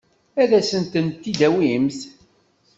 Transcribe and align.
Ad 0.41 0.51
asent-tent-id-tawimt? 0.59 1.99